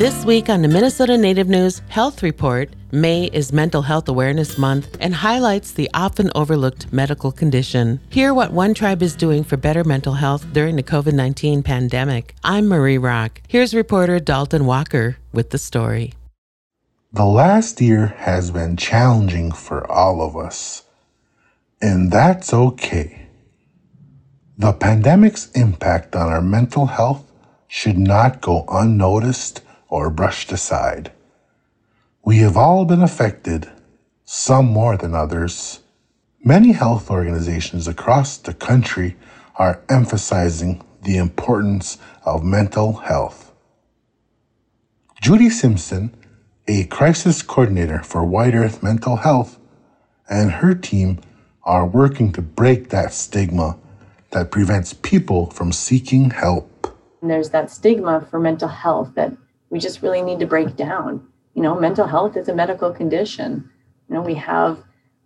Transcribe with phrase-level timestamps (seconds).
[0.00, 4.96] This week on the Minnesota Native News Health Report, May is Mental Health Awareness Month
[4.98, 8.00] and highlights the often overlooked medical condition.
[8.08, 12.34] Hear what one tribe is doing for better mental health during the COVID 19 pandemic.
[12.42, 13.42] I'm Marie Rock.
[13.46, 16.14] Here's reporter Dalton Walker with the story.
[17.12, 20.84] The last year has been challenging for all of us,
[21.82, 23.26] and that's okay.
[24.56, 27.30] The pandemic's impact on our mental health
[27.68, 31.12] should not go unnoticed or brushed aside.
[32.24, 33.70] We have all been affected,
[34.24, 35.80] some more than others.
[36.42, 39.16] Many health organizations across the country
[39.56, 43.52] are emphasizing the importance of mental health.
[45.20, 46.16] Judy Simpson,
[46.66, 49.58] a crisis coordinator for White Earth Mental Health,
[50.30, 51.20] and her team
[51.64, 53.76] are working to break that stigma
[54.30, 56.96] that prevents people from seeking help.
[57.22, 59.36] There's that stigma for mental health that
[59.70, 61.26] we just really need to break down.
[61.54, 63.70] You know, mental health is a medical condition.
[64.08, 64.84] You know, we have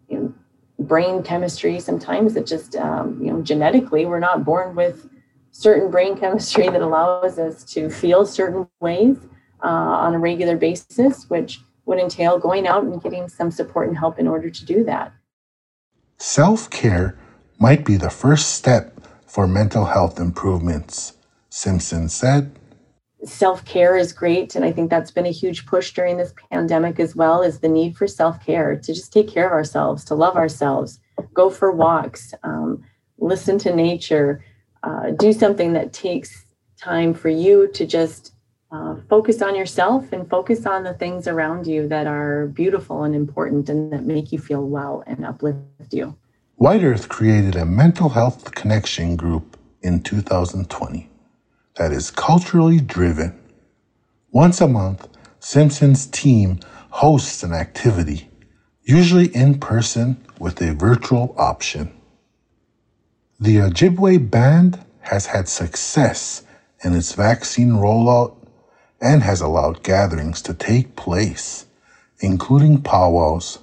[0.09, 0.35] you know,
[0.79, 5.09] brain chemistry sometimes that just, um, you know, genetically, we're not born with
[5.51, 9.17] certain brain chemistry that allows us to feel certain ways
[9.63, 13.97] uh, on a regular basis, which would entail going out and getting some support and
[13.97, 15.13] help in order to do that.
[16.19, 17.19] Self care
[17.59, 21.15] might be the first step for mental health improvements,
[21.51, 22.59] Simpson said
[23.25, 27.17] self-care is great and i think that's been a huge push during this pandemic as
[27.17, 31.01] well is the need for self-care to just take care of ourselves to love ourselves
[31.33, 32.83] go for walks um,
[33.19, 34.45] listen to nature
[34.83, 36.45] uh, do something that takes
[36.77, 38.33] time for you to just
[38.71, 43.15] uh, focus on yourself and focus on the things around you that are beautiful and
[43.15, 46.17] important and that make you feel well and uplift you.
[46.57, 51.09] White earth created a mental health connection group in 2020
[51.77, 53.39] that is culturally driven.
[54.31, 55.09] Once a month,
[55.41, 58.31] Simpson's team hosts an activity,
[58.83, 61.93] usually in person with a virtual option.
[63.41, 66.45] The Ojibwe band has had success
[66.83, 68.37] in its vaccine rollout
[69.01, 71.67] and has allowed gatherings to take place,
[72.21, 73.59] including powwows.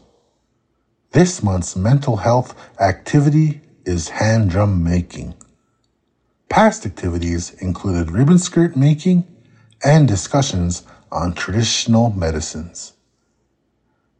[1.12, 5.34] This month's mental health activity is hand drum making.
[6.52, 9.26] Past activities included ribbon skirt making
[9.86, 12.92] and discussions on traditional medicines.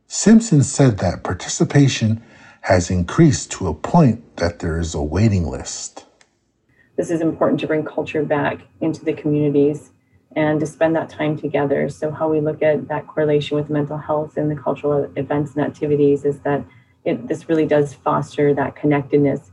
[0.08, 2.24] Simpson said that participation
[2.62, 6.06] has increased to a point that there is a waiting list.
[6.96, 9.92] This is important to bring culture back into the communities
[10.34, 11.90] and to spend that time together.
[11.90, 15.66] So, how we look at that correlation with mental health and the cultural events and
[15.66, 16.64] activities is that
[17.04, 19.52] it, this really does foster that connectedness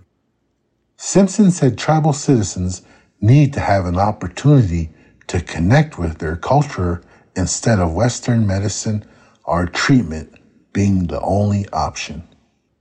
[1.01, 2.83] Simpson said tribal citizens
[3.21, 4.91] need to have an opportunity
[5.29, 7.01] to connect with their culture
[7.37, 9.05] instead of Western medicine
[9.45, 10.35] or treatment
[10.73, 12.27] being the only option.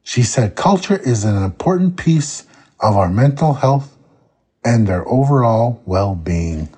[0.01, 2.47] She said culture is an important piece
[2.79, 3.95] of our mental health
[4.65, 6.69] and our overall well being.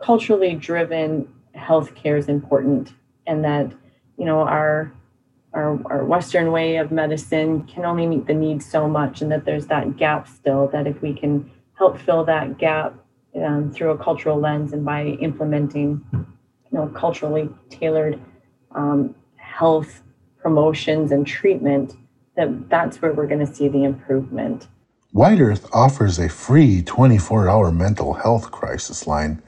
[0.00, 2.92] Culturally driven healthcare is important,
[3.24, 3.70] and that,
[4.18, 4.92] you know, our
[5.52, 9.44] our, our Western way of medicine can only meet the needs so much, and that
[9.44, 10.68] there's that gap still.
[10.68, 12.94] That if we can help fill that gap
[13.42, 16.26] um, through a cultural lens and by implementing, you
[16.72, 18.20] know, culturally tailored
[18.74, 20.02] um, health
[20.40, 21.94] promotions and treatment,
[22.36, 24.68] that that's where we're going to see the improvement.
[25.12, 29.42] White Earth offers a free 24 hour mental health crisis line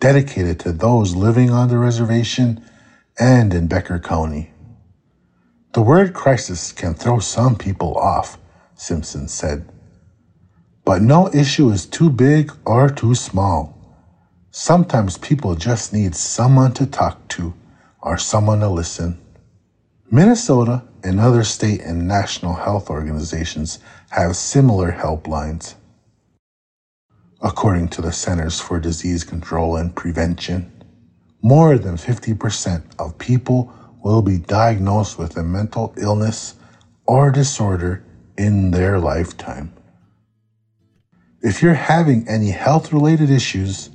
[0.00, 2.62] dedicated to those living on the reservation
[3.18, 4.52] and in Becker County.
[5.78, 8.36] The word crisis can throw some people off,
[8.74, 9.70] Simpson said.
[10.84, 13.78] But no issue is too big or too small.
[14.50, 17.54] Sometimes people just need someone to talk to
[18.02, 19.20] or someone to listen.
[20.10, 23.78] Minnesota and other state and national health organizations
[24.10, 25.76] have similar helplines.
[27.40, 30.72] According to the Centers for Disease Control and Prevention,
[31.40, 33.72] more than 50% of people
[34.02, 36.54] will be diagnosed with a mental illness
[37.06, 38.04] or disorder
[38.36, 39.72] in their lifetime.
[41.42, 43.90] If you're having any health related issues,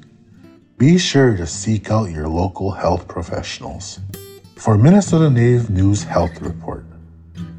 [0.78, 4.00] be sure to seek out your local health professionals.
[4.56, 6.86] For Minnesota Native News Health Report,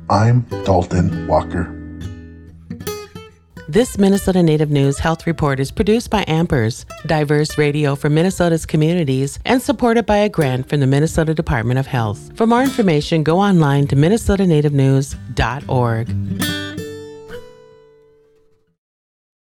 [0.08, 1.83] I'm Dalton Walker.
[3.66, 9.38] This Minnesota Native News Health Report is produced by Ampers, diverse radio for Minnesota's communities,
[9.46, 12.36] and supported by a grant from the Minnesota Department of Health.
[12.36, 16.53] For more information, go online to minnesotanativenews.org.